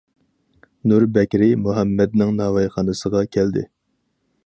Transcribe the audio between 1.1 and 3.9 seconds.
بەكرى مۇھەممەدنىڭ ناۋايخانىسىغا كەلدى.